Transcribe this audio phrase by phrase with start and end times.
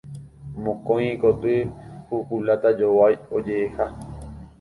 [0.67, 1.53] Mokõi ikoty,
[2.07, 3.85] ku kuláta jovái oje'eha.